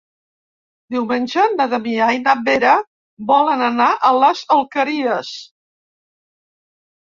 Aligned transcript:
Diumenge 0.95 1.43
na 1.57 1.67
Damià 1.73 2.07
i 2.15 2.23
na 2.23 2.35
Vera 2.49 2.73
volen 3.35 3.63
anar 3.69 3.93
a 4.11 4.13
les 4.25 4.45
Alqueries. 4.59 5.33